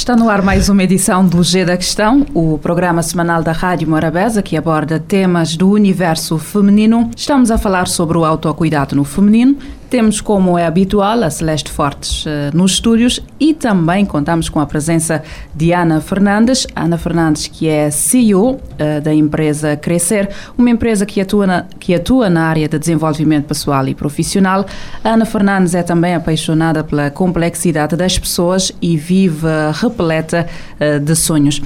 [0.00, 3.86] Está no ar mais uma edição do G da Questão, o programa semanal da Rádio
[3.86, 7.10] Morabeza que aborda temas do universo feminino.
[7.14, 9.58] Estamos a falar sobre o autocuidado no feminino,
[9.90, 14.66] temos, como é habitual, a Celeste Fortes uh, nos estúdios e também contamos com a
[14.66, 15.20] presença
[15.52, 16.64] de Ana Fernandes.
[16.76, 21.64] Ana Fernandes, que é CEO uh, eh, da empresa Crescer, uma empresa que atua, na,
[21.80, 24.64] que atua na área de desenvolvimento pessoal e profissional.
[25.02, 30.46] Ana Fernandes é também apaixonada pela complexidade das pessoas e vive repleta
[30.78, 31.60] uh, de sonhos.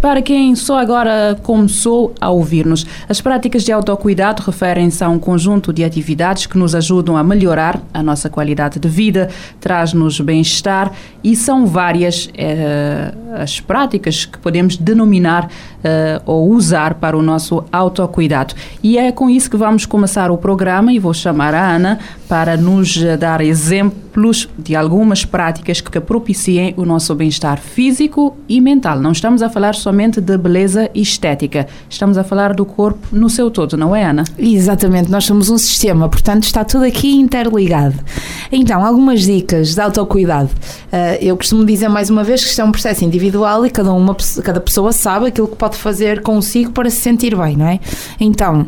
[0.00, 5.72] para quem só agora começou a ouvir-nos, as práticas de autocuidado referem-se a um conjunto
[5.74, 9.28] de atividades que nos ajudam a melhorar melhorar a nossa qualidade de vida,
[9.60, 15.48] traz-nos bem-estar e são várias eh, as práticas que podemos denominar
[15.82, 18.54] eh, ou usar para o nosso autocuidado.
[18.82, 21.98] E é com isso que vamos começar o programa e vou chamar a Ana
[22.28, 29.00] para nos dar exemplos de algumas práticas que propiciem o nosso bem-estar físico e mental.
[29.00, 33.50] Não estamos a falar somente de beleza estética, estamos a falar do corpo no seu
[33.50, 34.24] todo, não é, Ana?
[34.38, 37.94] Exatamente, nós somos um sistema, portanto está tudo aqui interligado.
[38.52, 40.50] Então, algumas dicas de autocuidado.
[40.92, 43.92] Uh, eu costumo dizer mais uma vez que isto é um processo individual e cada,
[43.92, 47.80] uma, cada pessoa sabe aquilo que pode fazer consigo para se sentir bem, não é?
[48.18, 48.66] Então,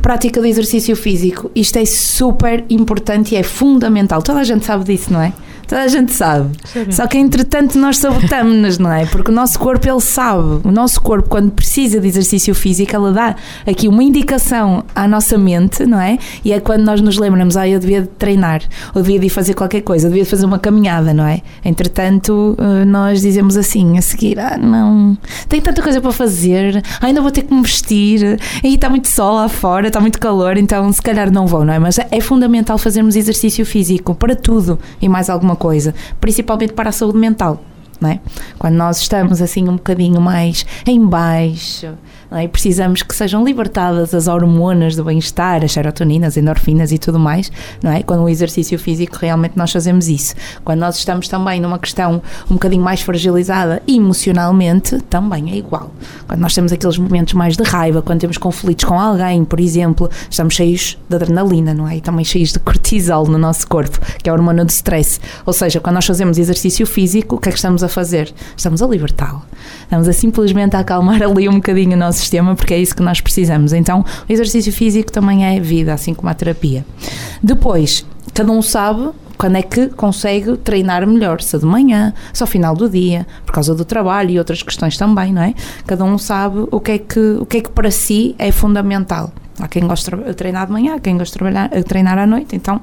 [0.00, 1.50] prática de exercício físico.
[1.54, 4.22] Isto é super importante e é fundamental.
[4.22, 5.32] Toda a gente sabe disso, não é?
[5.68, 6.50] Toda a gente sabe.
[6.90, 9.04] Só que entretanto nós sabotamos-nos, não é?
[9.04, 10.60] Porque o nosso corpo ele sabe.
[10.64, 15.36] O nosso corpo, quando precisa de exercício físico, ela dá aqui uma indicação à nossa
[15.36, 16.18] mente, não é?
[16.42, 18.62] E é quando nós nos lembramos, ah, eu devia de treinar,
[18.94, 21.42] ou devia de ir fazer qualquer coisa, eu devia de fazer uma caminhada, não é?
[21.62, 25.18] Entretanto, eh, nós dizemos assim, a seguir, ah, não,
[25.50, 29.34] tenho tanta coisa para fazer, ainda vou ter que me vestir, aí está muito sol
[29.34, 31.78] lá fora, está muito calor, então se calhar não vou, não é?
[31.78, 36.92] Mas é fundamental fazermos exercício físico para tudo e mais alguma coisa, principalmente para a
[36.92, 37.62] saúde mental.
[38.00, 38.20] É?
[38.58, 41.94] Quando nós estamos assim um bocadinho mais em baixo,
[42.30, 42.46] é?
[42.48, 47.50] precisamos que sejam libertadas as hormonas do bem-estar, as serotoninas, endorfinas e tudo mais,
[47.82, 48.02] não é?
[48.02, 50.34] Quando o exercício físico realmente nós fazemos isso.
[50.64, 55.92] Quando nós estamos também numa questão um bocadinho mais fragilizada emocionalmente, também é igual.
[56.26, 60.10] Quando nós temos aqueles momentos mais de raiva, quando temos conflitos com alguém, por exemplo,
[60.30, 61.96] estamos cheios de adrenalina, não é?
[61.96, 65.20] E também cheios de cortisol no nosso corpo, que é a hormona do stress.
[65.46, 68.32] Ou seja, quando nós fazemos exercício físico, o que é que estamos a fazer?
[68.56, 69.42] Estamos a libertá-lo.
[69.82, 73.20] Estamos a simplesmente acalmar ali um bocadinho o nosso sistema, porque é isso que nós
[73.20, 73.72] precisamos.
[73.72, 76.84] Então, o exercício físico também é vida, assim como a terapia.
[77.42, 82.42] Depois, cada um sabe quando é que consegue treinar melhor, se é de manhã, se
[82.42, 85.54] ao final do dia, por causa do trabalho e outras questões também, não é?
[85.86, 89.32] Cada um sabe o que é que, o que, é que para si é fundamental.
[89.60, 92.56] Há quem gosta de treinar de manhã, há quem gosta de trabalhar, treinar à noite,
[92.56, 92.80] então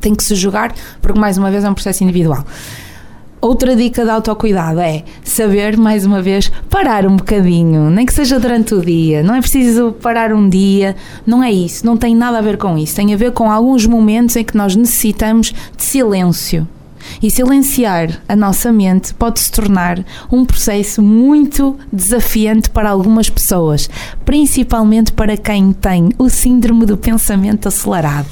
[0.00, 2.44] tem que se jogar, porque mais uma vez é um processo individual.
[3.40, 8.38] Outra dica de autocuidado é saber, mais uma vez, parar um bocadinho, nem que seja
[8.38, 9.22] durante o dia.
[9.22, 10.94] Não é preciso parar um dia,
[11.26, 12.96] não é isso, não tem nada a ver com isso.
[12.96, 16.68] Tem a ver com alguns momentos em que nós necessitamos de silêncio.
[17.22, 23.88] E silenciar a nossa mente pode se tornar um processo muito desafiante para algumas pessoas,
[24.24, 28.28] principalmente para quem tem o síndrome do pensamento acelerado.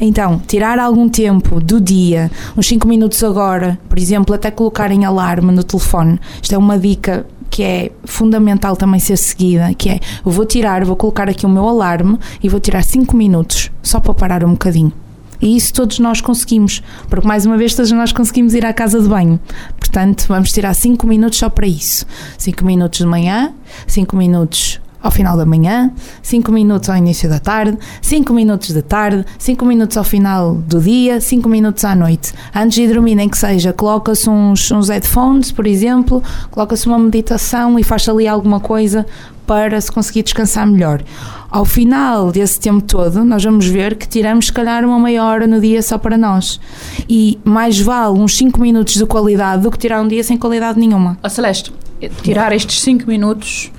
[0.00, 5.04] Então, tirar algum tempo do dia, uns 5 minutos agora, por exemplo, até colocar em
[5.04, 6.20] alarme no telefone.
[6.42, 10.84] Isto é uma dica que é fundamental também ser seguida, que é eu vou tirar,
[10.84, 14.50] vou colocar aqui o meu alarme e vou tirar 5 minutos só para parar um
[14.50, 14.92] bocadinho.
[15.40, 19.00] E isso todos nós conseguimos, porque mais uma vez todos nós conseguimos ir à casa
[19.00, 19.38] de banho.
[19.78, 22.06] Portanto, vamos tirar 5 minutos só para isso.
[22.38, 23.52] 5 minutos de manhã,
[23.86, 25.90] 5 minutos ao final da manhã,
[26.20, 30.80] 5 minutos ao início da tarde, 5 minutos de tarde, 5 minutos ao final do
[30.80, 32.32] dia, 5 minutos à noite.
[32.54, 37.78] Antes de dormir, nem que seja, coloca-se uns, uns headphones, por exemplo, coloca-se uma meditação
[37.78, 39.06] e faz ali alguma coisa
[39.46, 41.00] para se conseguir descansar melhor.
[41.48, 45.46] Ao final desse tempo todo, nós vamos ver que tiramos, se calhar, uma meia hora
[45.46, 46.60] no dia só para nós.
[47.08, 50.80] E mais vale uns 5 minutos de qualidade do que tirar um dia sem qualidade
[50.80, 51.16] nenhuma.
[51.22, 51.72] A Celeste,
[52.22, 53.70] tirar estes 5 minutos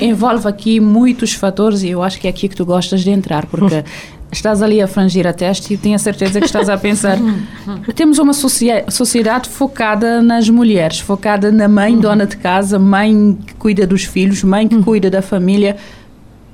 [0.00, 3.46] envolve aqui muitos fatores e eu acho que é aqui que tu gostas de entrar,
[3.46, 3.84] porque
[4.32, 7.18] estás ali a frangir a testa e tenho a certeza que estás a pensar.
[7.94, 13.86] Temos uma sociedade focada nas mulheres, focada na mãe, dona de casa, mãe que cuida
[13.86, 15.76] dos filhos, mãe que cuida da família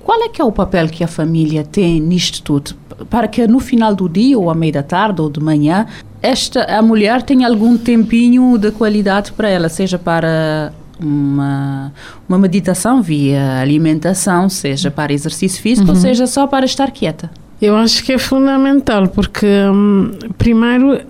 [0.06, 2.76] Qual é que é o papel que a família tem nisto tudo?
[3.10, 5.84] Para que no final do dia, ou à meia da tarde, ou de manhã,
[6.22, 11.92] esta, a mulher tenha algum tempinho de qualidade para ela, seja para uma,
[12.28, 15.94] uma meditação via alimentação, seja para exercício físico, uhum.
[15.94, 17.30] ou seja só para estar quieta?
[17.60, 21.00] Eu acho que é fundamental, porque hum, primeiro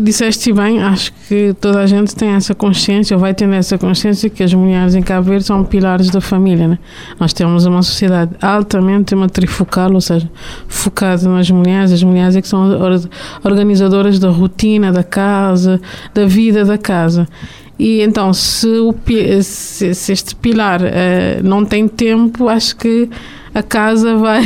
[0.00, 4.30] disseste bem, acho que toda a gente tem essa consciência, ou vai tendo essa consciência
[4.30, 6.68] que as mulheres em Cabo Verde são pilares da família.
[6.68, 6.78] Né?
[7.18, 10.30] Nós temos uma sociedade altamente matrifocal, ou seja,
[10.68, 11.92] focada nas mulheres.
[11.92, 12.70] As mulheres é que são
[13.42, 15.80] organizadoras da rotina da casa,
[16.12, 17.26] da vida da casa.
[17.78, 18.94] E então, se, o,
[19.42, 23.08] se, se este pilar uh, não tem tempo, acho que
[23.54, 24.42] a casa vai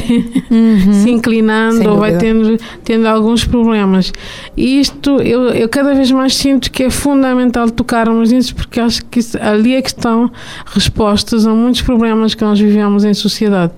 [0.50, 0.92] uhum.
[1.02, 4.12] se inclinando ou vai tendo, tendo alguns problemas.
[4.56, 9.04] E isto, eu, eu cada vez mais sinto que é fundamental tocarmos nisso, porque acho
[9.06, 10.30] que isso, ali é que estão
[10.66, 13.72] respostas a muitos problemas que nós vivemos em sociedade.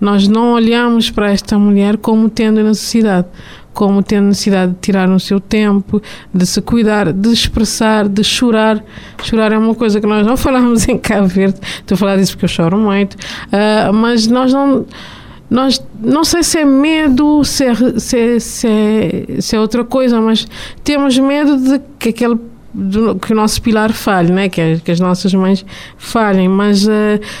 [0.00, 3.28] Nós não olhamos para esta mulher como tendo necessidade
[3.72, 6.00] como tendo necessidade de tirar o seu tempo,
[6.32, 8.82] de se cuidar, de expressar, de chorar.
[9.22, 12.32] Chorar é uma coisa que nós não falamos em Cabo Verde, estou a falar disso
[12.32, 14.86] porque eu choro muito, uh, mas nós não.
[15.50, 17.64] Nós, não sei se é medo, é, se,
[18.16, 20.48] é, se, é, se é outra coisa, mas
[20.82, 22.40] temos medo de que aquele
[22.74, 24.48] do, que o nosso pilar falhe, né?
[24.48, 25.64] que, que as nossas mães
[25.96, 26.90] falhem, mas uh,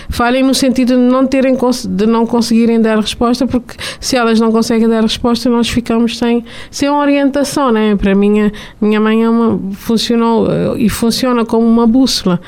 [0.08, 1.56] falhem no sentido de não terem
[1.88, 6.44] de não conseguirem dar resposta, porque se elas não conseguem dar resposta, nós ficamos sem,
[6.70, 7.96] sem orientação, né?
[7.96, 8.50] Para mim, a
[8.80, 12.40] minha mãe é uma, funcionou uh, e funciona como uma bússola.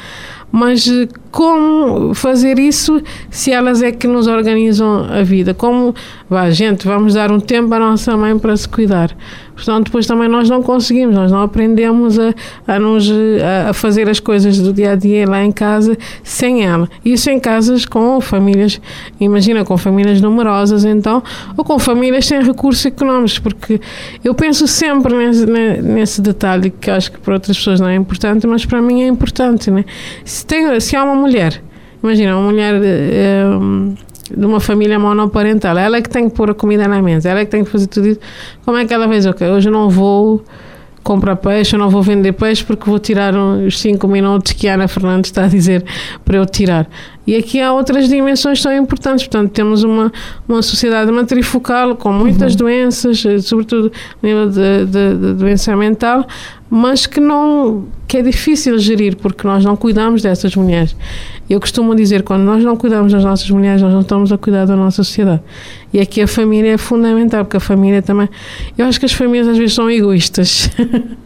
[0.51, 5.53] Mas uh, como fazer isso se elas é que nos organizam a vida?
[5.53, 5.95] Como,
[6.31, 9.17] vá, gente, vamos dar um tempo à nossa mãe para se cuidar.
[9.55, 12.35] Portanto, depois também nós não conseguimos, nós não aprendemos a,
[12.67, 13.09] a, nos,
[13.69, 16.89] a, fazer as coisas do dia a dia lá em casa sem ela.
[17.05, 18.81] Isso em casas com famílias,
[19.21, 21.23] imagina, com famílias numerosas, então,
[21.57, 23.81] ou com famílias sem recursos económicos, porque
[24.25, 28.47] eu penso sempre nesse, nesse detalhe que acho que para outras pessoas não é importante,
[28.47, 29.71] mas para mim é importante.
[29.71, 29.85] Né?
[30.25, 31.63] Se, tem, se há uma mulher,
[32.03, 32.75] imagina, uma mulher.
[32.83, 35.77] Eh, de uma família monoparental.
[35.77, 37.71] Ela é que tem que pôr a comida na mesa, ela é que tem que
[37.71, 38.21] fazer tudo isso.
[38.65, 39.27] Como é que ela fez?
[39.27, 40.45] Ok, hoje não vou
[41.03, 44.75] comprar peixe, eu não vou vender peixe porque vou tirar os 5 minutos que a
[44.75, 45.85] Ana Fernandes está a dizer
[46.25, 46.89] para eu tirar.
[47.27, 49.27] E aqui há outras dimensões tão importantes.
[49.27, 50.13] Portanto, temos uma,
[50.49, 52.59] uma sociedade matrifocal com muitas uhum.
[52.59, 53.91] doenças, sobretudo
[54.23, 56.27] a nível de, de, de, doença mental,
[56.69, 60.95] mas que não que é difícil gerir porque nós não cuidamos dessas mulheres.
[61.49, 64.67] Eu costumo dizer quando nós não cuidamos das nossas mulheres, nós não estamos a cuidar
[64.67, 65.43] da nossa sociedade.
[65.93, 68.29] E aqui a família é fundamental, porque a família também.
[68.77, 70.71] Eu acho que as famílias às vezes são egoístas.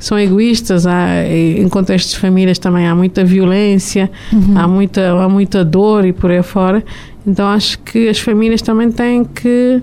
[0.00, 4.58] são egoístas, há, em contextos de famílias também há muita violência, uhum.
[4.58, 6.82] há, muita, há muita dor e por aí fora.
[7.26, 9.82] Então acho que as famílias também têm que.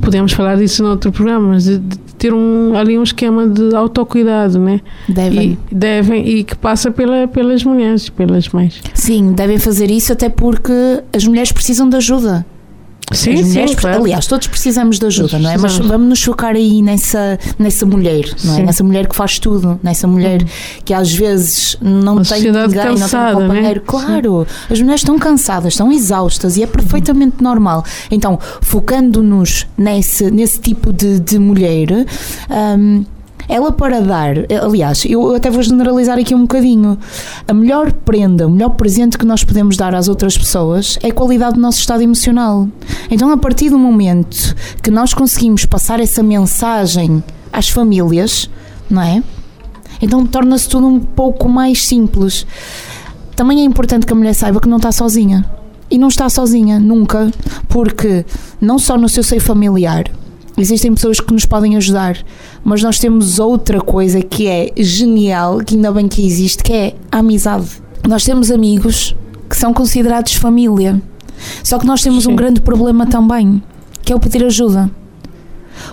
[0.00, 4.58] Podemos falar disso noutro programa, mas de, de ter um, ali um esquema de autocuidado,
[4.58, 4.80] né?
[5.08, 5.58] Devem.
[5.70, 8.80] E, devem, e que passa pela, pelas mulheres, pelas mães.
[8.94, 10.72] Sim, devem fazer isso até porque
[11.12, 12.44] as mulheres precisam de ajuda.
[13.12, 14.02] Sim, mulheres, sim, claro.
[14.02, 15.58] aliás, todos precisamos de ajuda, não é?
[15.58, 18.62] Mas vamos nos focar aí nessa, nessa mulher, não é?
[18.62, 20.48] Nessa mulher que faz tudo, nessa mulher uhum.
[20.84, 23.80] que às vezes não Uma tem ninguém, cansada, não tem companheiro.
[23.80, 23.86] Né?
[23.86, 24.72] Claro, sim.
[24.72, 27.44] as mulheres estão cansadas, estão exaustas e é perfeitamente uhum.
[27.44, 27.84] normal.
[28.10, 32.06] Então, focando-nos nesse, nesse tipo de, de mulher.
[32.78, 33.04] Um,
[33.48, 36.98] ela para dar, aliás, eu até vou generalizar aqui um bocadinho.
[37.46, 41.12] A melhor prenda, o melhor presente que nós podemos dar às outras pessoas é a
[41.12, 42.68] qualidade do nosso estado emocional.
[43.10, 47.22] Então, a partir do momento que nós conseguimos passar essa mensagem
[47.52, 48.50] às famílias,
[48.90, 49.22] não é?
[50.00, 52.46] Então torna-se tudo um pouco mais simples.
[53.36, 55.44] Também é importante que a mulher saiba que não está sozinha.
[55.90, 57.30] E não está sozinha, nunca,
[57.68, 58.24] porque
[58.60, 60.10] não só no seu seio familiar,
[60.56, 62.16] Existem pessoas que nos podem ajudar,
[62.62, 66.94] mas nós temos outra coisa que é genial, que ainda bem que existe, que é
[67.10, 67.66] a amizade.
[68.08, 69.16] Nós temos amigos
[69.50, 71.02] que são considerados família.
[71.62, 72.32] Só que nós temos Sim.
[72.32, 73.62] um grande problema também,
[74.02, 74.90] que é o pedir ajuda.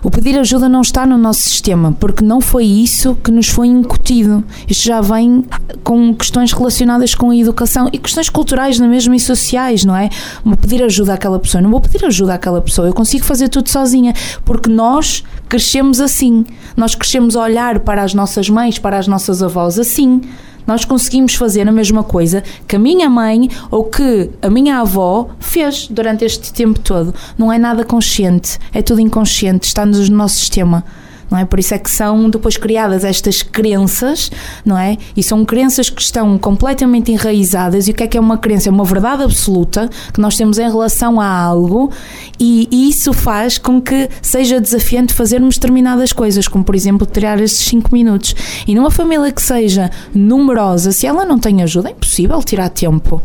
[0.04, 3.68] O pedir ajuda não está no nosso sistema, porque não foi isso que nos foi
[3.68, 4.44] incutido.
[4.68, 5.46] Isto já vem
[5.84, 10.10] com questões relacionadas com a educação e questões culturais na mesma e sociais, não é?
[10.44, 13.70] Vou pedir ajuda àquela pessoa, não vou pedir ajuda àquela pessoa, eu consigo fazer tudo
[13.70, 14.14] sozinha,
[14.46, 16.46] porque nós crescemos assim.
[16.76, 20.22] Nós crescemos a olhar para as nossas mães, para as nossas avós assim
[20.66, 25.30] nós conseguimos fazer a mesma coisa que a minha mãe ou que a minha avó
[25.40, 27.14] fez durante este tempo todo.
[27.38, 30.84] Não é nada consciente, é tudo inconsciente, está no nosso sistema.
[31.32, 31.46] Não é?
[31.46, 34.30] Por isso é que são depois criadas estas crenças,
[34.66, 34.98] não é?
[35.16, 37.88] E são crenças que estão completamente enraizadas.
[37.88, 38.68] E o que é que é uma crença?
[38.68, 41.90] É uma verdade absoluta que nós temos em relação a algo
[42.38, 47.40] e, e isso faz com que seja desafiante fazermos determinadas coisas, como por exemplo tirar
[47.40, 48.36] esses 5 minutos.
[48.68, 53.22] E numa família que seja numerosa, se ela não tem ajuda, é impossível tirar tempo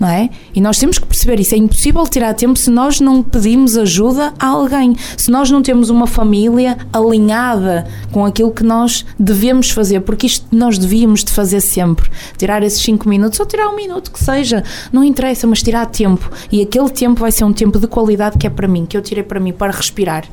[0.00, 0.30] não é?
[0.54, 1.54] E nós temos que perceber isso.
[1.54, 5.90] É impossível tirar tempo se nós não pedimos ajuda a alguém, se nós não temos
[5.90, 11.60] uma família alinhada com aquilo que nós devemos fazer, porque isto nós devíamos de fazer
[11.60, 12.10] sempre.
[12.38, 16.30] Tirar esses 5 minutos ou tirar um minuto que seja, não interessa, mas tirar tempo.
[16.50, 19.02] E aquele tempo vai ser um tempo de qualidade que é para mim, que eu
[19.02, 20.24] tirei para mim, para respirar.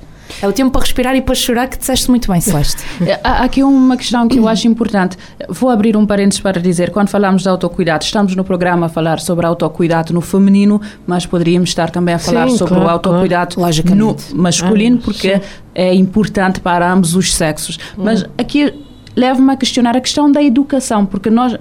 [0.41, 2.84] É o tempo para respirar e para chorar que disseste muito bem, Celeste.
[3.05, 5.17] É, há aqui uma questão que eu acho importante.
[5.50, 9.19] Vou abrir um parênteses para dizer, quando falamos de autocuidado, estamos no programa a falar
[9.19, 13.55] sobre autocuidado no feminino, mas poderíamos estar também a falar Sim, sobre claro, o autocuidado
[13.55, 13.96] claro.
[13.96, 15.41] no masculino, Ah, porque sim.
[15.74, 17.77] é importante para ambos os sexos.
[17.98, 18.74] Mas aqui
[19.15, 21.57] leva-me a questionar a questão da educação, porque nós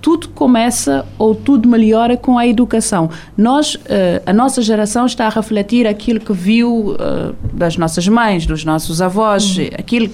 [0.00, 3.10] tudo começa ou tudo melhora com a educação.
[3.36, 8.46] Nós, eh, a nossa geração está a refletir aquilo que viu eh, das nossas mães,
[8.46, 10.08] dos nossos avós, aquilo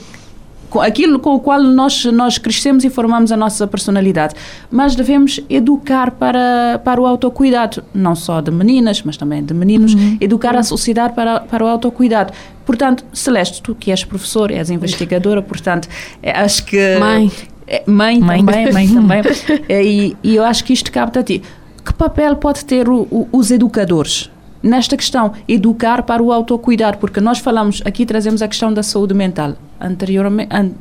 [0.69, 4.35] com- aquilo com o qual nós, nós crescemos e formamos a nossa personalidade.
[4.69, 9.95] Mas devemos educar para, para o autocuidado, não só de meninas, mas também de meninos,
[10.21, 12.33] educar a sociedade para, para o autocuidado.
[12.65, 15.89] Portanto, Celeste, tu que és professor, és investigadora, portanto,
[16.21, 16.97] eh, acho que...
[16.99, 17.31] Mãe.
[17.67, 18.39] Eh, Mãe, Mãe.
[18.45, 19.23] também, mãe também.
[19.69, 21.43] Eh, E, e eu acho que isto cabe a ti.
[21.85, 24.31] Que papel pode ter o- o- os educadores
[24.63, 25.33] nesta questão?
[25.49, 29.55] Educar para o autocuidado, porque nós falamos, aqui trazemos a questão da saúde mental.
[29.81, 30.73] Anteriormente, an-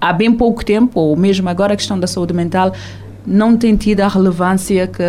[0.00, 2.72] há bem pouco tempo, ou mesmo agora a questão da saúde mental
[3.26, 5.02] não tem tido a relevância que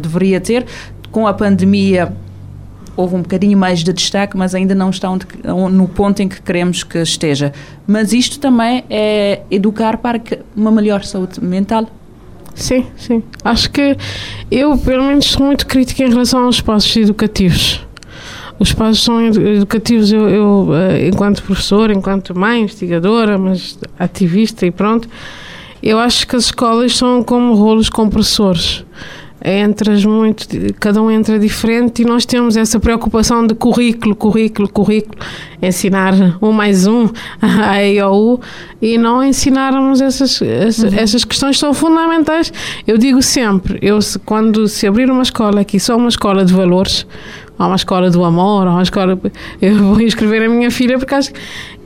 [0.00, 0.64] deveria ter.
[1.10, 2.12] Com a pandemia
[2.96, 5.26] houve um bocadinho mais de destaque, mas ainda não está onde-
[5.72, 7.52] no ponto em que queremos que esteja.
[7.86, 10.20] Mas isto também é educar para
[10.56, 11.86] uma melhor saúde mental.
[12.54, 13.22] Sim, sim.
[13.44, 13.96] Acho que
[14.50, 17.84] eu, pelo menos, sou muito crítica em relação aos espaços educativos.
[18.60, 24.64] Os espaços são edu- educativos, eu, eu, eh, enquanto professora, enquanto mãe, investigadora, mas ativista
[24.64, 25.08] e pronto,
[25.82, 28.83] eu acho que as escolas são como rolos compressores.
[29.46, 30.46] Entras muito,
[30.80, 35.18] cada um entra diferente e nós temos essa preocupação de currículo, currículo, currículo,
[35.60, 37.10] ensinar um mais um,
[37.42, 38.40] a E ou U,
[38.80, 42.50] e não ensinarmos essas, essa- essas questões que são fundamentais.
[42.86, 47.06] Eu digo sempre, eu, quando se abrir uma escola aqui, só uma escola de valores,
[47.58, 49.20] ou uma escola do amor, ou uma escola.
[49.60, 51.30] Eu vou inscrever a minha filha porque acho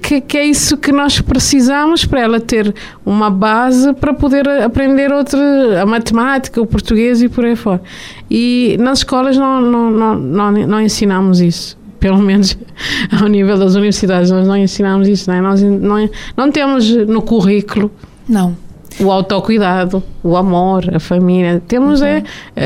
[0.09, 2.75] que, que é isso que nós precisamos para ela ter
[3.05, 7.83] uma base para poder aprender outra, a matemática, o português e por aí fora.
[8.31, 11.77] E nas escolas não, não, não, não, não ensinamos isso.
[12.01, 12.57] Pelo menos
[13.21, 15.41] ao nível das universidades, nós não ensinamos isso, não é?
[15.43, 17.91] Nós não, não temos no currículo
[18.27, 18.57] Não.
[19.01, 21.63] O autocuidado, o amor, a família.
[21.67, 22.23] Temos é,
[22.57, 22.63] é-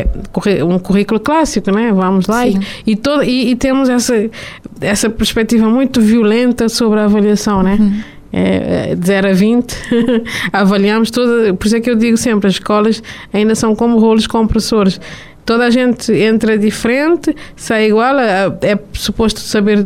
[0.00, 1.92] é curri- um currículo clássico, né?
[1.92, 4.14] Vamos lá e, e, todo, e, e temos essa,
[4.80, 7.78] essa perspectiva muito violenta sobre a avaliação, né?
[8.32, 9.74] É, é, de 0 a 20,
[10.52, 11.52] avaliamos toda.
[11.54, 15.00] Por isso é que eu digo sempre: as escolas ainda são como rolos compressores.
[15.44, 19.84] Toda a gente entra diferente, sai igual, é, é suposto saber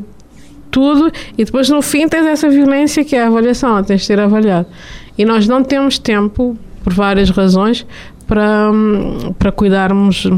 [0.70, 4.18] tudo e depois no fim tens essa violência que é a avaliação, tens de ser
[4.20, 4.66] avaliado.
[5.16, 7.86] E nós não temos tempo, por várias razões,
[8.26, 10.28] para, hum, para cuidarmos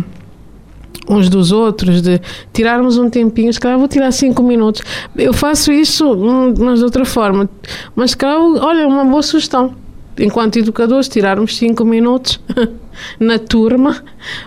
[1.08, 2.20] uns dos outros, de
[2.52, 4.82] tirarmos um tempinho, se calhar vou tirar cinco minutos.
[5.16, 7.48] Eu faço isso, hum, mas de outra forma.
[7.94, 9.74] Mas se calhar, olha, uma boa sugestão.
[10.18, 12.40] Enquanto educadores, tirarmos cinco minutos
[13.18, 14.02] na turma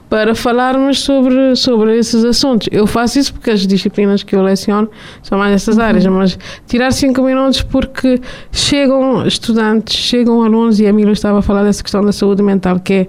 [0.10, 2.68] para falarmos sobre, sobre esses assuntos.
[2.72, 4.90] Eu faço isso porque as disciplinas que eu leciono
[5.22, 6.38] são mais essas áreas, mas
[6.68, 8.20] tirar cinco minutos porque
[8.52, 12.80] chegam estudantes, chegam alunos, e a Mila estava a falar dessa questão da saúde mental,
[12.80, 13.08] que é,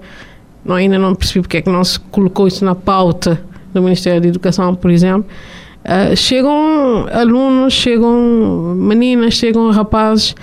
[0.63, 3.41] não, ainda não percebi porque é que não se colocou isso na pauta
[3.73, 5.25] do Ministério da Educação, por exemplo.
[5.83, 10.35] Ah, chegam alunos, chegam meninas, chegam rapazes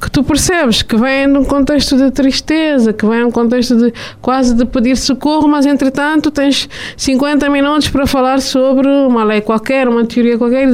[0.00, 3.76] que tu percebes que vêm de um contexto de tristeza, que vêm de um contexto
[3.76, 9.40] de quase de pedir socorro, mas entretanto tens 50 minutos para falar sobre uma lei
[9.40, 10.68] qualquer, uma teoria qualquer,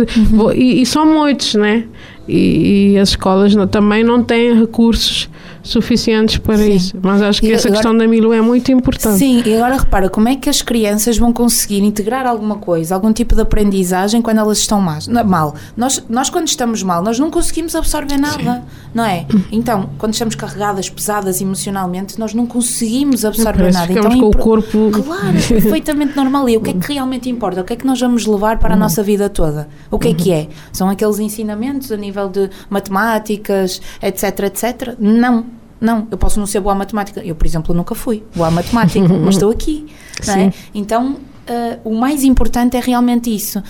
[0.55, 1.85] e, e são muitos, né?
[2.29, 5.29] E, e as escolas não- também não têm recursos
[5.63, 6.73] suficientes para Sim.
[6.73, 6.97] isso.
[7.01, 9.19] Mas acho que E essa agora- questão da Milu é muito importante.
[9.19, 13.13] Sim, e agora repara, como é que as crianças vão conseguir integrar alguma coisa, algum
[13.13, 15.55] tipo de aprendizagem quando elas estão não, mal?
[15.77, 18.65] Nós, nós, quando estamos mal, nós não conseguimos absorver nada,
[18.95, 19.27] não é?
[19.51, 23.87] Então, quando estamos carregadas, pesadas emocionalmente, nós não conseguimos absorver Parece nada.
[23.89, 24.91] que ficamos então, com o corpo.
[24.91, 26.49] Claro, é perfeitamente normal.
[26.49, 27.61] E o que é que realmente importa?
[27.61, 29.69] O que é que nós vamos levar para a nossa vida toda?
[29.91, 30.49] O que é que é?
[30.73, 34.97] São aqueles ensinamentos a nível de matemáticas, etc, etc?
[34.99, 35.45] Não.
[35.83, 37.21] Não, eu posso não ser boa à matemática.
[37.25, 39.87] Eu, por exemplo, nunca fui boa à matemática, mas estou aqui.
[40.29, 40.53] É?
[40.73, 43.63] Então, ah, o mais importante é realmente isso.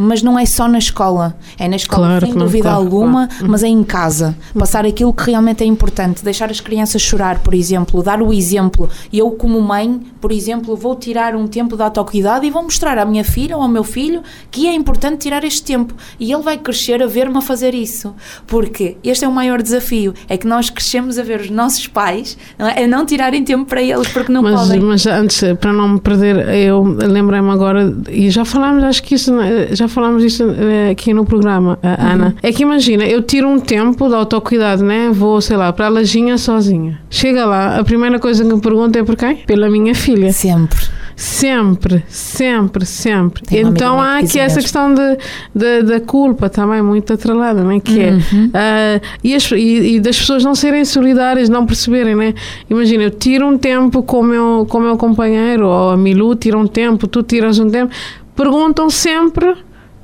[0.00, 1.36] Mas não é só na escola.
[1.58, 3.48] É na escola, Claro sem dúvida claro, alguma, claro.
[3.50, 4.36] mas é em casa.
[4.56, 6.22] Passar aquilo que realmente é importante.
[6.22, 8.00] Deixar as crianças chorar, por exemplo.
[8.00, 8.88] Dar o exemplo.
[9.12, 13.04] Eu, como mãe, por exemplo, vou tirar um tempo de autocuidado e vou mostrar à
[13.04, 15.94] minha filha ou ao meu filho que é importante tirar este tempo.
[16.20, 18.14] E ele vai crescer a ver-me a fazer isso.
[18.46, 20.14] Porque este é o maior desafio.
[20.28, 22.84] É que nós crescemos a ver os nossos pais não é?
[22.84, 24.80] a não tirarem tempo para eles porque não Mas, podem.
[24.80, 29.34] mas antes, para não me perder, eu lembrei-me agora, e já falámos, acho que isso,
[29.34, 32.12] né, já falámos disso eh, aqui no programa, Uhum.
[32.12, 32.34] Ana.
[32.42, 35.10] É que imagina, eu tiro um tempo de autocuidado, né?
[35.12, 37.00] Vou, sei lá, para a lajinha sozinha.
[37.10, 39.36] Chega lá, a primeira coisa que me pergunta é por quem?
[39.46, 40.32] Pela minha filha.
[40.32, 40.78] Sempre.
[41.16, 43.42] Sempre, sempre, sempre.
[43.42, 45.18] Tem então há aqui essa questão de,
[45.52, 47.80] de- da culpa também muito atrelada, né?
[47.80, 48.50] que é Uhum.
[48.54, 52.34] ah, e, as- e- e das pessoas não serem solidárias, não perceberem, né?
[52.70, 56.36] Imagina, eu tiro um tempo com o meu, com o meu companheiro, ou a Milu
[56.36, 57.92] tira um tempo, tu tiras um tempo,
[58.36, 59.56] perguntam sempre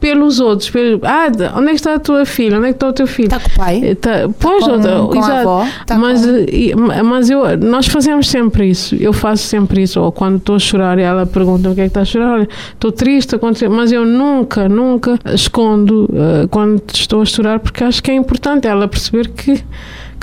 [0.05, 0.69] pelos outros.
[0.69, 2.59] Pelo, ah, de- onde é que está a tua filha?
[2.59, 3.25] Onde é que está o teu filho?
[3.29, 3.81] Está com o pai?
[3.83, 5.49] Eh, tá- pois, com- outra- com a exato.
[5.49, 5.67] avó?
[5.87, 8.95] Tá mas, com- mas eu, nós fazemos sempre isso.
[8.97, 9.99] Eu faço sempre isso.
[9.99, 12.35] Ou quando estou a chorar e ela pergunta o que é que está a chorar,
[12.35, 13.71] olha, estou triste, aconteceu.
[13.71, 18.67] Mas eu nunca, nunca escondo eh, quando estou a chorar, porque acho que é importante
[18.69, 19.59] ela perceber que,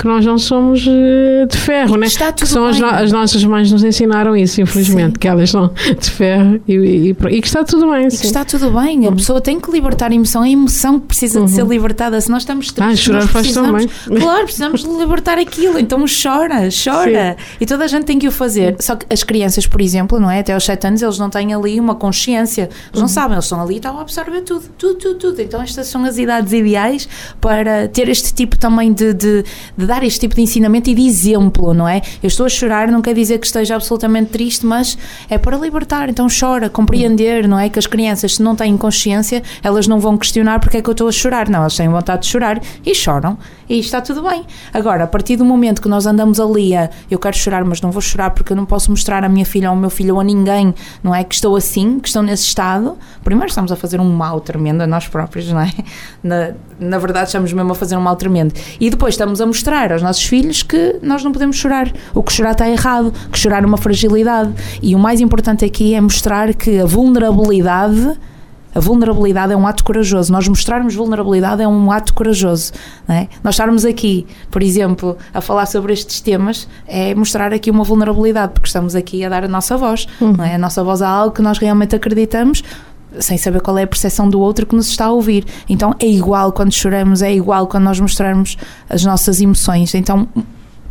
[0.02, 2.08] que nós não somos eh, de ferro, né?
[2.08, 2.96] está Que tudo são as, no- bem.
[2.98, 5.18] as nossas mães nos ensinaram isso, infelizmente, Sim.
[5.20, 8.06] que elas são de ferro e, e, e, que está tudo bem.
[8.06, 8.26] E que sim.
[8.26, 11.52] está tudo bem, a pessoa tem que libertar a emoção, a emoção que precisa de
[11.52, 12.20] ser libertada.
[12.20, 13.86] Se nós estamos tristes, Ah, chorar faz precisamos,
[14.20, 15.78] claro, precisamos de libertar aquilo.
[15.78, 17.36] Então chora, chora.
[17.60, 18.74] E toda a gente tem que o fazer.
[18.80, 20.40] Só que as crianças, por exemplo, não é?
[20.40, 22.68] Até aos 7 anos, eles não têm ali uma consciência.
[22.90, 25.40] Eles não sabem, eles estão ali e estão a absorver tudo, tudo, tudo, tudo.
[25.40, 27.08] Então estas são as idades ideais
[27.40, 29.44] para ter este tipo também de, de,
[29.76, 32.00] de dar este tipo de ensinamento e de exemplo, não é?
[32.22, 34.96] Eu estou a chorar, não quer dizer que esteja absolutamente triste, mas
[35.28, 36.08] é para libertar.
[36.08, 37.68] Então chora, compreender, não é?
[37.68, 40.92] Que as crianças, se não têm consciência, elas não vão questionar porque é que eu
[40.92, 41.46] estou a chorar.
[41.50, 43.36] Não, elas têm vontade de chorar e choram.
[43.68, 44.44] E está tudo bem.
[44.72, 47.90] Agora, a partir do momento que nós andamos ali a eu quero chorar, mas não
[47.90, 50.20] vou chorar porque eu não posso mostrar à minha filha ou ao meu filho ou
[50.20, 51.22] a ninguém, não é?
[51.22, 54.86] Que estou assim, que estou nesse estado, primeiro estamos a fazer um mal tremendo a
[54.86, 55.70] nós próprios, não é?
[56.24, 58.54] Na, na verdade, estamos mesmo a fazer um mal tremendo.
[58.80, 61.92] E depois estamos a mostrar aos nossos filhos que nós não podemos chorar.
[62.14, 64.52] O que chorar está errado, que chorar é uma fragilidade.
[64.82, 68.18] E o mais importante aqui é mostrar que a vulnerabilidade.
[68.74, 70.32] A vulnerabilidade é um ato corajoso.
[70.32, 72.72] Nós mostrarmos vulnerabilidade é um ato corajoso.
[73.06, 73.28] não é?
[73.44, 78.54] Nós estarmos aqui, por exemplo, a falar sobre estes temas é mostrar aqui uma vulnerabilidade,
[78.54, 80.06] porque estamos aqui a dar a nossa voz.
[80.18, 80.54] Não é?
[80.54, 82.62] A nossa voz a algo que nós realmente acreditamos,
[83.20, 85.44] sem saber qual é a percepção do outro que nos está a ouvir.
[85.68, 88.56] Então é igual quando choramos, é igual quando nós mostrarmos
[88.88, 89.94] as nossas emoções.
[89.94, 90.28] Então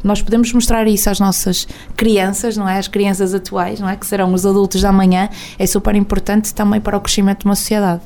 [0.04, 2.78] nós podemos mostrar isso às nossas crianças, não é?
[2.78, 3.96] Às crianças atuais, não é?
[3.96, 5.30] Que serão os adultos da manhã.
[5.60, 8.02] É super importante também para o crescimento de uma sociedade.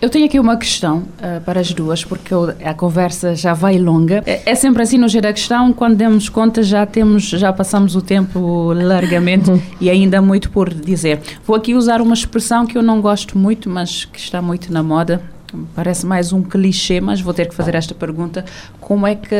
[0.00, 3.78] Eu tenho aqui uma questão ah, para as duas, porque eu- a conversa já vai
[3.78, 4.22] longa.
[4.26, 8.02] É, é sempre assim no Gira Questão, quando demos conta já temos, já passamos o
[8.02, 11.20] tempo largamente e ainda muito por dizer.
[11.46, 14.82] Vou aqui usar uma expressão que eu não gosto muito, mas que está muito na
[14.82, 15.20] moda.
[15.74, 18.44] Parece mais um clichê, mas vou ter que fazer esta pergunta.
[18.80, 19.34] Como é que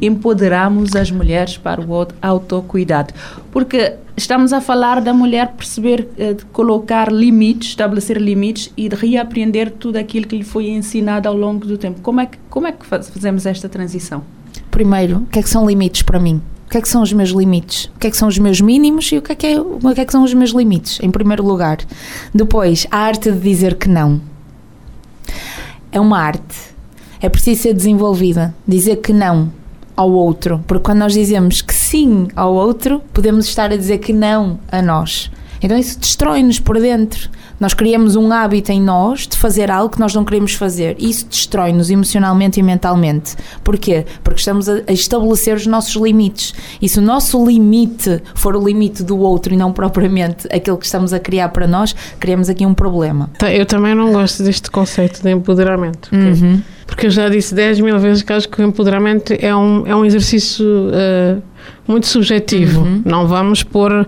[0.00, 3.12] empoderamos as mulheres para o auto- autocuidado?
[3.50, 8.94] Porque estamos a falar da mulher perceber, eh, de colocar limites, estabelecer limites e de
[8.96, 12.00] reaprender tudo aquilo que lhe foi ensinado ao longo do tempo.
[12.00, 14.22] Como é que, como é que faz- fazemos esta transição?
[14.70, 16.40] Primeiro, o que é que são limites para mim?
[16.66, 17.84] O que é que são os meus limites?
[17.94, 19.78] O que é que são os meus mínimos e o que é que, é, o
[19.94, 21.78] que, é que são os meus limites, em primeiro lugar?
[22.34, 24.20] Depois, a arte de dizer que não.
[25.94, 26.74] É uma arte.
[27.20, 28.52] É preciso ser desenvolvida.
[28.66, 29.52] Dizer que não
[29.96, 30.60] ao outro.
[30.66, 34.82] Porque quando nós dizemos que sim ao outro, podemos estar a dizer que não a
[34.82, 35.30] nós.
[35.64, 37.30] Então isso destrói-nos por dentro.
[37.58, 40.94] Nós criamos um hábito em nós de fazer algo que nós não queremos fazer.
[40.98, 43.34] Isso destrói-nos emocionalmente e mentalmente.
[43.64, 44.04] Porquê?
[44.22, 46.52] Porque estamos a estabelecer os nossos limites.
[46.82, 50.84] E se o nosso limite for o limite do outro e não propriamente aquele que
[50.84, 53.30] estamos a criar para nós, criamos aqui um problema.
[53.38, 56.10] Tá, Eu também não gosto deste conceito de empoderamento.
[56.10, 56.62] porque Uhum.
[56.86, 59.96] porque eu já disse 10 mil vezes que acho que o empoderamento é um, é
[59.96, 61.42] um exercício uh,
[61.86, 62.80] muito subjetivo.
[62.80, 63.02] Uhum.
[63.04, 64.06] Não vamos pôr uh,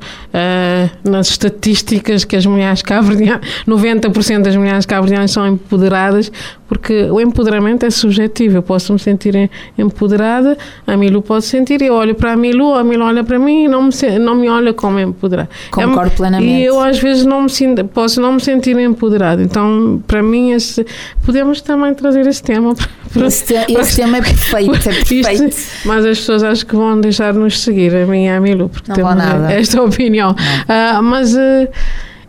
[1.09, 6.33] nas estatísticas que as mulheres cabo-verdianas, 90% das mulheres cabo-verdianas são empoderadas,
[6.69, 8.57] porque o empoderamento é subjetivo.
[8.57, 12.83] Eu posso me sentir empoderada, a Milu pode sentir, eu olho para a Milu, a
[12.83, 15.49] Milu olha para mim e não me, não me olha como empoderada.
[15.71, 16.51] Concordo é, plenamente.
[16.51, 19.43] E eu às vezes não me sinto, posso não me sentir empoderada.
[19.43, 20.85] Então, para mim, esse,
[21.25, 22.75] podemos também trazer esse tema.
[23.13, 25.45] Para, esse, te, para, esse tema é perfeito, é perfeito.
[25.45, 28.89] Isto, mas as pessoas acho que vão deixar-nos seguir, a mim e a Milu, porque
[28.89, 30.33] não temos esta opinião.
[30.33, 31.69] Uh, mas uh,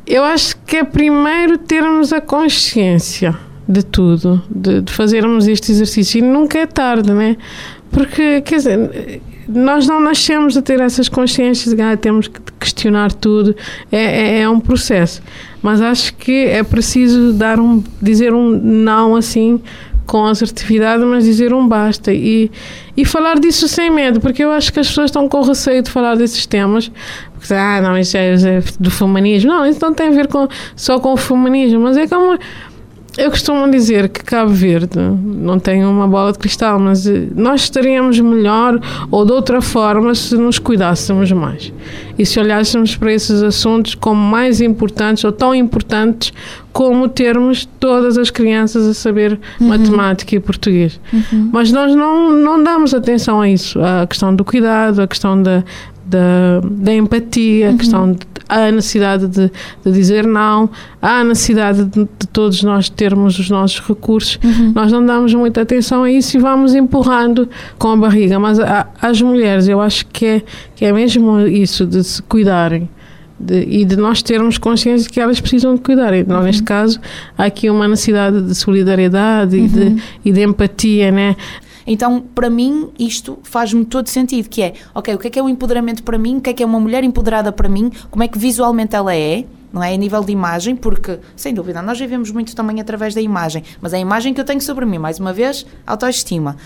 [0.06, 3.36] eu acho que é primeiro termos a consciência
[3.68, 6.20] de tudo, de, de, fazermos este exercício.
[6.20, 7.36] E nunca é tarde, né?
[7.92, 13.12] Porque, quer dizer, nós não nascemos a ter essas consciências de ah, temos que questionar
[13.12, 13.56] tudo.
[13.92, 15.22] É, é, é, um processo.
[15.62, 19.62] Mas acho que é preciso dar um, dizer um não assim
[20.08, 22.50] com assertividade, mas dizer um basta e,
[22.96, 25.92] e falar disso sem medo, porque eu acho que as pessoas estão com receio de
[25.92, 26.90] falar desses temas,
[27.34, 29.52] porque ah, não, isso é, isso é do feminismo.
[29.52, 32.40] Não, isso não tem a ver com, só com o feminismo, mas é como
[33.18, 37.62] eu costumo dizer que Cabo Verde não tem uma bola de cristal, mas eh, nós
[37.62, 41.74] estaríamos melhor ou de outra forma se nos cuidássemos mais
[42.18, 46.32] e se olhássemos para esses assuntos como mais importantes ou tão importantes
[46.72, 49.68] como termos todas as crianças a saber uhum.
[49.68, 51.00] matemática e português.
[51.12, 51.50] Uhum.
[51.52, 55.64] Mas nós não, não damos atenção a isso, a questão do cuidado, a questão da,
[56.08, 57.76] da, da empatia, uhum.
[57.76, 59.52] a questão de, a necessidade de,
[59.86, 60.70] de, dizer não,
[61.02, 64.40] há a necessidade de, de, todos nós termos os nossos recursos.
[64.44, 64.72] Uhum.
[64.74, 68.40] Nós não damos muita atenção a isso e vamos empurrando com a barriga.
[68.40, 70.42] Mas a, as mulheres, eu acho que é,
[70.76, 72.90] que é mesmo isso, de se cuidarem.
[73.40, 76.12] De, e de nós termos consciência que elas precisam de cuidar.
[76.14, 76.44] Então, uhum.
[76.44, 77.00] neste caso,
[77.38, 79.66] há aqui uma necessidade de solidariedade uhum.
[79.66, 80.00] e, de, uhum.
[80.26, 81.36] e de empatia, né?
[81.88, 85.42] Então, para mim, isto faz-me todo sentido, que é, ok, o que é que é
[85.42, 88.22] o empoderamento para mim, o que é que é uma mulher empoderada para mim, como
[88.24, 89.94] é que visualmente ela é, não é?
[89.94, 93.94] A nível de imagem, porque, sem dúvida, nós vivemos muito também através da imagem, mas
[93.94, 96.58] é a imagem que eu tenho sobre mim, mais uma vez, autoestima.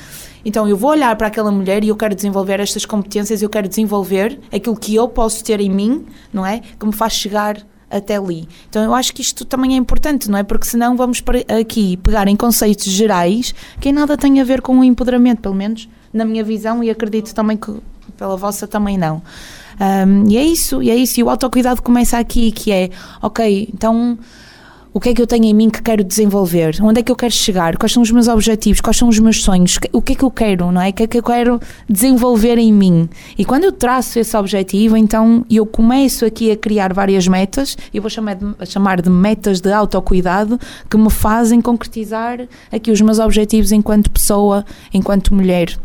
[0.43, 3.67] Então, eu vou olhar para aquela mulher e eu quero desenvolver estas competências, eu quero
[3.67, 6.03] desenvolver aquilo que eu posso ter em mim,
[6.33, 6.61] não é?
[6.79, 7.57] Que me faz chegar
[7.91, 8.47] até ali.
[8.69, 10.43] Então eu acho que isto também é importante, não é?
[10.43, 11.21] Porque senão vamos
[11.59, 15.87] aqui pegar em conceitos gerais que nada tem a ver com o empoderamento, pelo menos
[16.13, 17.73] na minha visão, e acredito também que
[18.17, 19.21] pela vossa também não.
[19.79, 21.19] Um, e é isso, e é isso.
[21.19, 22.89] E o autocuidado começa aqui, que é,
[23.21, 24.17] ok, então
[24.93, 26.77] o que é que eu tenho em mim que quero desenvolver?
[26.81, 27.77] Onde é que eu quero chegar?
[27.77, 28.81] Quais são os meus objetivos?
[28.81, 29.79] Quais são os meus sonhos?
[29.93, 30.89] O que é que eu quero, não é?
[30.89, 33.09] O que é que eu quero desenvolver em mim?
[33.37, 38.01] E quando eu traço esse objetivo, então eu começo aqui a criar várias metas, eu
[38.01, 43.17] vou chamar de, chamar de metas de autocuidado, que me fazem concretizar aqui os meus
[43.17, 45.77] objetivos enquanto pessoa, enquanto mulher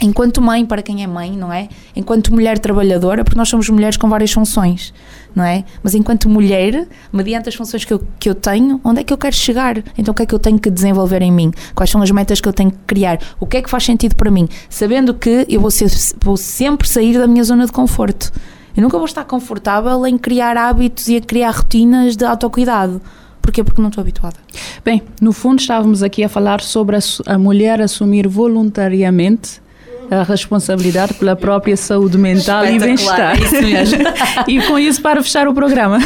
[0.00, 1.68] enquanto mãe, para quem é mãe, não é?
[1.94, 4.92] Enquanto mulher trabalhadora, porque nós somos mulheres com várias funções,
[5.34, 5.64] não é?
[5.82, 9.18] Mas enquanto mulher, mediante as funções que eu, que eu tenho, onde é que eu
[9.18, 9.82] quero chegar?
[9.98, 11.50] Então o que é que eu tenho que desenvolver em mim?
[11.74, 13.18] Quais são as metas que eu tenho que criar?
[13.40, 14.48] O que é que faz sentido para mim?
[14.68, 15.90] Sabendo que eu vou, ser,
[16.22, 18.32] vou sempre sair da minha zona de conforto.
[18.76, 23.00] Eu nunca vou estar confortável em criar hábitos e a criar rotinas de autocuidado.
[23.40, 23.62] Porquê?
[23.62, 24.36] Porque não estou habituada.
[24.84, 29.62] Bem, no fundo estávamos aqui a falar sobre a, a mulher assumir voluntariamente
[30.10, 33.36] a responsabilidade pela própria saúde mental e bem-estar.
[33.36, 33.98] É isso mesmo.
[34.48, 35.98] e com isso para fechar o programa.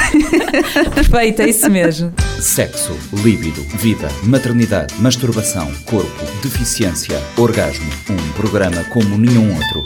[0.94, 2.12] Perfeito, é isso mesmo.
[2.40, 7.88] Sexo, líbido, vida, maternidade, masturbação, corpo, deficiência, orgasmo.
[8.10, 9.84] Um programa como nenhum outro.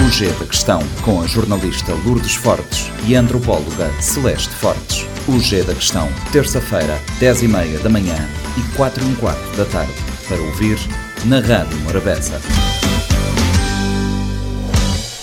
[0.00, 5.06] O G da Questão, com a jornalista Lourdes Fortes e a antropóloga Celeste Fortes.
[5.26, 8.16] O G da Questão, terça-feira, 10h30 da manhã
[8.58, 9.94] e 4 h 15 da tarde.
[10.28, 10.78] Para ouvir
[11.24, 12.40] na Rádio Morabeza.